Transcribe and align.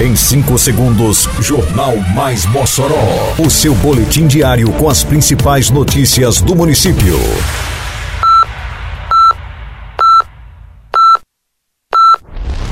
Em 0.00 0.14
5 0.14 0.56
segundos, 0.58 1.28
Jornal 1.40 1.96
Mais 2.14 2.46
Mossoró. 2.46 3.34
O 3.36 3.50
seu 3.50 3.74
boletim 3.74 4.28
diário 4.28 4.70
com 4.74 4.88
as 4.88 5.02
principais 5.02 5.70
notícias 5.70 6.40
do 6.40 6.54
município. 6.54 7.18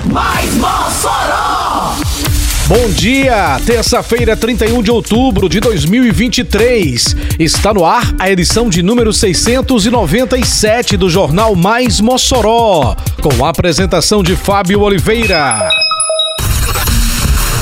Mais 0.04 0.54
Mossoró! 0.54 1.96
Bom 2.68 2.90
dia, 2.90 3.60
terça-feira, 3.66 4.36
31 4.36 4.80
de 4.80 4.92
outubro 4.92 5.48
de 5.48 5.58
2023. 5.58 7.16
Está 7.40 7.74
no 7.74 7.84
ar 7.84 8.14
a 8.20 8.30
edição 8.30 8.68
de 8.68 8.84
número 8.84 9.12
697 9.12 10.96
do 10.96 11.10
Jornal 11.10 11.56
Mais 11.56 12.00
Mossoró, 12.00 12.94
com 13.20 13.44
a 13.44 13.48
apresentação 13.48 14.22
de 14.22 14.36
Fábio 14.36 14.80
Oliveira. 14.82 15.85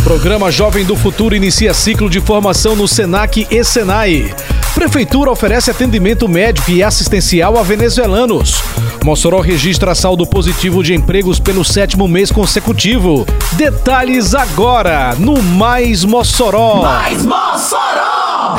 Programa 0.05 0.53
Jovem 0.53 0.85
do 0.85 0.95
Futuro 0.95 1.35
inicia 1.35 1.73
ciclo 1.73 2.11
de 2.11 2.21
formação 2.21 2.77
no 2.77 2.87
Senac 2.87 3.47
e 3.51 3.65
Senai. 3.65 4.35
Prefeitura 4.75 5.31
oferece 5.31 5.71
atendimento 5.71 6.29
médico 6.29 6.71
e 6.71 6.83
assistencial 6.83 7.57
a 7.57 7.63
venezuelanos. 7.63 8.63
Mossoró 9.03 9.41
registra 9.41 9.95
saldo 9.95 10.27
positivo 10.27 10.85
de 10.85 10.93
empregos 10.93 11.41
pelo 11.41 11.65
sétimo 11.65 12.07
mês 12.07 12.31
consecutivo. 12.31 13.27
Detalhes 13.53 14.35
agora 14.35 15.15
no 15.19 15.43
Mais 15.43 16.05
Mossoró. 16.05 16.83
Mais 16.83 17.25
Mossoró! 17.25 18.57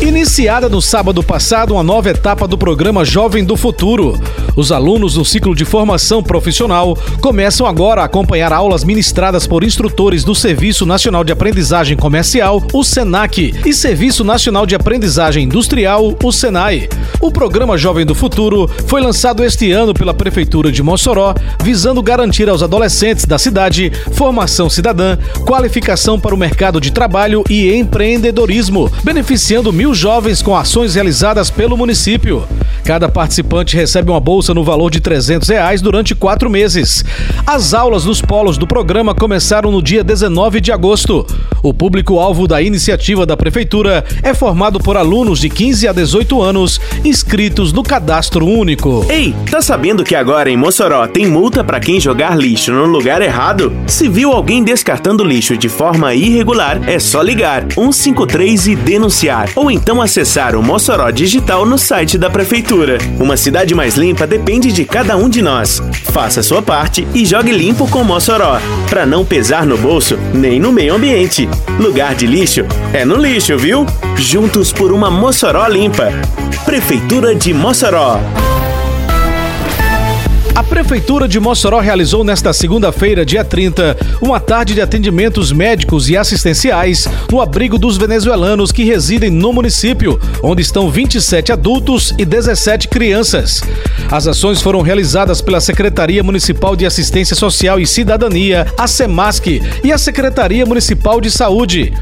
Iniciada 0.00 0.68
no 0.68 0.82
sábado 0.82 1.22
passado 1.22 1.74
uma 1.74 1.82
nova 1.84 2.10
etapa 2.10 2.48
do 2.48 2.58
programa 2.58 3.04
Jovem 3.04 3.44
do 3.44 3.56
Futuro. 3.56 4.18
Os 4.58 4.72
alunos 4.72 5.14
do 5.14 5.24
ciclo 5.24 5.54
de 5.54 5.64
formação 5.64 6.20
profissional 6.20 6.98
começam 7.20 7.64
agora 7.64 8.02
a 8.02 8.06
acompanhar 8.06 8.52
aulas 8.52 8.82
ministradas 8.82 9.46
por 9.46 9.62
instrutores 9.62 10.24
do 10.24 10.34
Serviço 10.34 10.84
Nacional 10.84 11.22
de 11.22 11.30
Aprendizagem 11.30 11.96
Comercial, 11.96 12.60
o 12.72 12.82
SENAC, 12.82 13.54
e 13.64 13.72
Serviço 13.72 14.24
Nacional 14.24 14.66
de 14.66 14.74
Aprendizagem 14.74 15.44
Industrial, 15.44 16.12
o 16.20 16.32
SENAI. 16.32 16.88
O 17.20 17.30
programa 17.30 17.78
Jovem 17.78 18.04
do 18.04 18.16
Futuro 18.16 18.68
foi 18.88 19.00
lançado 19.00 19.44
este 19.44 19.70
ano 19.70 19.94
pela 19.94 20.12
Prefeitura 20.12 20.72
de 20.72 20.82
Mossoró, 20.82 21.34
visando 21.62 22.02
garantir 22.02 22.48
aos 22.48 22.60
adolescentes 22.60 23.26
da 23.26 23.38
cidade 23.38 23.92
formação 24.10 24.68
cidadã, 24.68 25.16
qualificação 25.46 26.18
para 26.18 26.34
o 26.34 26.38
mercado 26.38 26.80
de 26.80 26.90
trabalho 26.90 27.44
e 27.48 27.72
empreendedorismo, 27.72 28.90
beneficiando 29.04 29.72
mil 29.72 29.94
jovens 29.94 30.42
com 30.42 30.56
ações 30.56 30.96
realizadas 30.96 31.48
pelo 31.48 31.76
município. 31.76 32.42
Cada 32.88 33.06
participante 33.06 33.76
recebe 33.76 34.10
uma 34.10 34.18
bolsa 34.18 34.54
no 34.54 34.64
valor 34.64 34.90
de 34.90 34.98
300 34.98 35.46
reais 35.46 35.82
durante 35.82 36.14
quatro 36.14 36.48
meses. 36.48 37.04
As 37.46 37.74
aulas 37.74 38.06
nos 38.06 38.22
polos 38.22 38.56
do 38.56 38.66
programa 38.66 39.14
começaram 39.14 39.70
no 39.70 39.82
dia 39.82 40.02
19 40.02 40.58
de 40.58 40.72
agosto. 40.72 41.26
O 41.62 41.74
público-alvo 41.74 42.46
da 42.46 42.62
iniciativa 42.62 43.26
da 43.26 43.36
Prefeitura 43.36 44.04
é 44.22 44.32
formado 44.32 44.78
por 44.78 44.96
alunos 44.96 45.40
de 45.40 45.48
15 45.48 45.88
a 45.88 45.92
18 45.92 46.40
anos 46.40 46.80
inscritos 47.04 47.72
no 47.72 47.82
Cadastro 47.82 48.46
Único. 48.46 49.04
Ei, 49.08 49.34
tá 49.50 49.60
sabendo 49.60 50.04
que 50.04 50.14
agora 50.14 50.50
em 50.50 50.56
Mossoró 50.56 51.06
tem 51.06 51.26
multa 51.26 51.64
para 51.64 51.80
quem 51.80 52.00
jogar 52.00 52.36
lixo 52.36 52.72
no 52.72 52.86
lugar 52.86 53.22
errado? 53.22 53.72
Se 53.86 54.08
viu 54.08 54.32
alguém 54.32 54.62
descartando 54.62 55.24
lixo 55.24 55.56
de 55.56 55.68
forma 55.68 56.14
irregular, 56.14 56.88
é 56.88 56.98
só 56.98 57.20
ligar 57.22 57.66
153 57.72 58.68
e 58.68 58.76
denunciar. 58.76 59.50
Ou 59.56 59.70
então 59.70 60.00
acessar 60.00 60.54
o 60.54 60.62
Mossoró 60.62 61.10
Digital 61.10 61.66
no 61.66 61.78
site 61.78 62.16
da 62.16 62.30
Prefeitura. 62.30 62.98
Uma 63.18 63.36
cidade 63.36 63.74
mais 63.74 63.96
limpa 63.96 64.26
depende 64.26 64.70
de 64.70 64.84
cada 64.84 65.16
um 65.16 65.28
de 65.28 65.42
nós. 65.42 65.82
Faça 66.12 66.42
sua 66.42 66.62
parte 66.62 67.06
e 67.14 67.24
jogue 67.24 67.52
limpo 67.52 67.88
com 67.88 68.04
Mossoró, 68.04 68.60
para 68.88 69.04
não 69.04 69.24
pesar 69.24 69.66
no 69.66 69.76
bolso 69.76 70.18
nem 70.32 70.60
no 70.60 70.72
meio 70.72 70.94
ambiente. 70.94 71.47
Lugar 71.78 72.14
de 72.14 72.26
lixo 72.26 72.66
é 72.92 73.04
no 73.04 73.16
lixo, 73.16 73.56
viu? 73.56 73.86
Juntos 74.16 74.72
por 74.72 74.92
uma 74.92 75.10
Mossoró 75.10 75.66
limpa. 75.66 76.12
Prefeitura 76.64 77.34
de 77.34 77.54
Mossoró. 77.54 78.20
A 80.58 80.62
Prefeitura 80.64 81.28
de 81.28 81.38
Mossoró 81.38 81.78
realizou 81.78 82.24
nesta 82.24 82.52
segunda-feira, 82.52 83.24
dia 83.24 83.44
30, 83.44 83.96
uma 84.20 84.40
tarde 84.40 84.74
de 84.74 84.80
atendimentos 84.80 85.52
médicos 85.52 86.10
e 86.10 86.16
assistenciais 86.16 87.06
no 87.30 87.40
abrigo 87.40 87.78
dos 87.78 87.96
venezuelanos 87.96 88.72
que 88.72 88.82
residem 88.82 89.30
no 89.30 89.52
município, 89.52 90.18
onde 90.42 90.60
estão 90.60 90.90
27 90.90 91.52
adultos 91.52 92.12
e 92.18 92.24
17 92.24 92.88
crianças. 92.88 93.62
As 94.10 94.26
ações 94.26 94.60
foram 94.60 94.82
realizadas 94.82 95.40
pela 95.40 95.60
Secretaria 95.60 96.24
Municipal 96.24 96.74
de 96.74 96.84
Assistência 96.84 97.36
Social 97.36 97.78
e 97.78 97.86
Cidadania, 97.86 98.66
a 98.76 98.88
SEMASC, 98.88 99.62
e 99.84 99.92
a 99.92 99.96
Secretaria 99.96 100.66
Municipal 100.66 101.20
de 101.20 101.30
Saúde. 101.30 101.92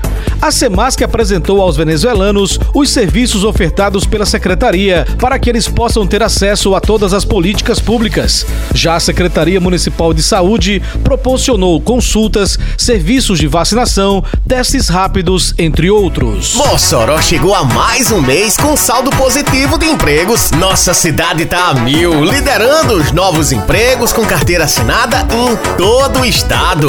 A 0.41 0.51
SEMASC 0.51 1.03
apresentou 1.03 1.61
aos 1.61 1.77
venezuelanos 1.77 2.59
os 2.75 2.91
serviços 2.91 3.45
ofertados 3.45 4.07
pela 4.07 4.27
Secretaria 4.27 5.07
para 5.19 5.39
que 5.39 5.49
eles 5.49 5.67
possam 5.67 6.07
ter 6.07 6.23
acesso 6.23 6.75
a 6.75 6.81
todas 6.81 7.13
as 7.13 7.25
políticas 7.25 7.81
públicas. 7.81 8.47
Já 8.75 8.97
a 8.97 9.01
Secretaria 9.01 9.61
Municipal 9.61 10.13
de 10.13 10.23
Saúde 10.23 10.83
proporcionou 11.03 11.81
consultas, 11.81 12.59
serviços 12.77 13.39
de 13.39 13.47
vacinação, 13.47 14.23
testes 14.47 14.89
rápidos, 14.89 15.55
entre 15.59 15.91
outros. 15.91 16.55
Mossoró 16.55 17.21
chegou 17.21 17.55
a 17.55 17.65
mais 17.65 18.11
um 18.11 18.21
mês 18.21 18.57
com 18.57 18.77
saldo 18.77 19.11
positivo 19.13 19.79
de 19.79 19.87
empregos. 19.87 20.51
Nossa 20.53 20.93
cidade 20.95 21.45
está 21.45 21.69
a 21.69 21.75
mil, 21.75 22.25
liderando 22.25 22.95
os 22.95 23.13
novos 23.13 23.53
empregos 23.53 24.13
com 24.13 24.25
carteira 24.25 24.65
assinada 24.65 25.27
em 25.35 25.57
todo 25.77 26.21
o 26.21 26.25
estado. 26.25 26.89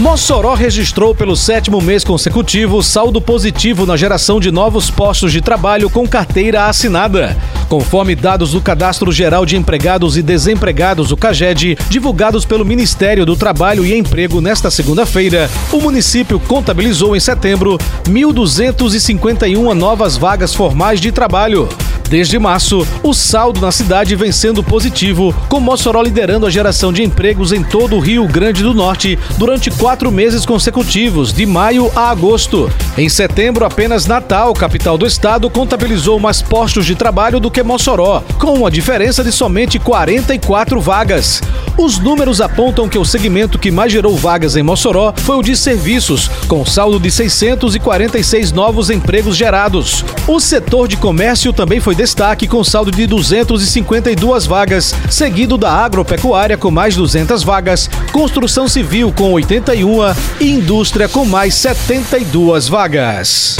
Mossoró 0.00 0.54
registrou 0.54 1.14
pelo 1.14 1.36
sétimo 1.36 1.78
mês 1.78 2.02
consecutivo 2.02 2.82
saldo 2.82 3.20
positivo 3.20 3.84
na 3.84 3.98
geração 3.98 4.40
de 4.40 4.50
novos 4.50 4.90
postos 4.90 5.30
de 5.30 5.42
trabalho 5.42 5.90
com 5.90 6.08
carteira 6.08 6.64
assinada. 6.64 7.36
Conforme 7.68 8.16
dados 8.16 8.52
do 8.52 8.62
Cadastro 8.62 9.12
Geral 9.12 9.44
de 9.44 9.58
Empregados 9.58 10.16
e 10.16 10.22
Desempregados, 10.22 11.12
o 11.12 11.18
CAGED, 11.18 11.76
divulgados 11.90 12.46
pelo 12.46 12.64
Ministério 12.64 13.26
do 13.26 13.36
Trabalho 13.36 13.84
e 13.84 13.94
Emprego 13.94 14.40
nesta 14.40 14.70
segunda-feira, 14.70 15.50
o 15.70 15.82
município 15.82 16.40
contabilizou 16.40 17.14
em 17.14 17.20
setembro 17.20 17.76
1.251 18.04 19.74
novas 19.74 20.16
vagas 20.16 20.54
formais 20.54 20.98
de 20.98 21.12
trabalho. 21.12 21.68
Desde 22.10 22.40
março, 22.40 22.84
o 23.04 23.14
saldo 23.14 23.60
na 23.60 23.70
cidade 23.70 24.16
vem 24.16 24.32
sendo 24.32 24.64
positivo, 24.64 25.32
com 25.48 25.60
Mossoró 25.60 26.02
liderando 26.02 26.44
a 26.44 26.50
geração 26.50 26.92
de 26.92 27.04
empregos 27.04 27.52
em 27.52 27.62
todo 27.62 27.94
o 27.94 28.00
Rio 28.00 28.26
Grande 28.26 28.64
do 28.64 28.74
Norte 28.74 29.16
durante 29.38 29.70
quatro 29.70 30.10
meses 30.10 30.44
consecutivos, 30.44 31.32
de 31.32 31.46
maio 31.46 31.88
a 31.94 32.10
agosto. 32.10 32.68
Em 32.98 33.08
setembro, 33.08 33.64
apenas 33.64 34.06
Natal, 34.06 34.52
capital 34.54 34.98
do 34.98 35.06
estado, 35.06 35.48
contabilizou 35.48 36.18
mais 36.18 36.42
postos 36.42 36.84
de 36.84 36.96
trabalho 36.96 37.38
do 37.38 37.48
que 37.48 37.62
Mossoró, 37.62 38.24
com 38.40 38.54
uma 38.54 38.72
diferença 38.72 39.22
de 39.22 39.30
somente 39.30 39.78
44 39.78 40.80
vagas. 40.80 41.40
Os 41.78 42.00
números 42.00 42.40
apontam 42.40 42.88
que 42.88 42.98
o 42.98 43.04
segmento 43.04 43.56
que 43.56 43.70
mais 43.70 43.92
gerou 43.92 44.16
vagas 44.16 44.56
em 44.56 44.64
Mossoró 44.64 45.14
foi 45.16 45.36
o 45.36 45.42
de 45.42 45.56
serviços, 45.56 46.28
com 46.48 46.66
saldo 46.66 46.98
de 46.98 47.08
646 47.08 48.50
novos 48.50 48.90
empregos 48.90 49.36
gerados. 49.36 50.04
O 50.26 50.40
setor 50.40 50.88
de 50.88 50.96
comércio 50.96 51.52
também 51.52 51.78
foi 51.78 51.94
destaque 52.00 52.48
com 52.48 52.64
saldo 52.64 52.90
de 52.90 53.06
252 53.06 54.46
vagas, 54.46 54.94
seguido 55.10 55.58
da 55.58 55.70
agropecuária 55.70 56.56
com 56.56 56.70
mais 56.70 56.96
200 56.96 57.42
vagas, 57.42 57.90
construção 58.10 58.66
civil 58.66 59.12
com 59.12 59.32
81 59.32 60.14
e 60.40 60.50
indústria 60.50 61.10
com 61.10 61.26
mais 61.26 61.54
72 61.56 62.68
vagas. 62.68 63.58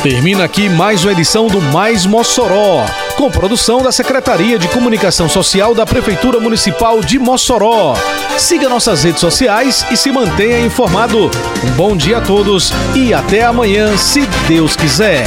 Termina 0.00 0.44
aqui 0.44 0.68
mais 0.68 1.04
uma 1.04 1.10
edição 1.10 1.48
do 1.48 1.60
Mais 1.60 2.06
Mossoró, 2.06 2.86
com 3.16 3.28
produção 3.28 3.82
da 3.82 3.90
Secretaria 3.90 4.60
de 4.60 4.68
Comunicação 4.68 5.28
Social 5.28 5.74
da 5.74 5.84
Prefeitura 5.84 6.38
Municipal 6.38 7.00
de 7.00 7.18
Mossoró. 7.18 7.96
Siga 8.38 8.68
nossas 8.68 9.02
redes 9.02 9.20
sociais 9.20 9.84
e 9.90 9.96
se 9.96 10.12
mantenha 10.12 10.60
informado. 10.60 11.28
Um 11.64 11.70
bom 11.72 11.96
dia 11.96 12.18
a 12.18 12.20
todos 12.20 12.72
e 12.94 13.12
até 13.12 13.42
amanhã, 13.42 13.96
se 13.96 14.20
Deus 14.46 14.76
quiser. 14.76 15.26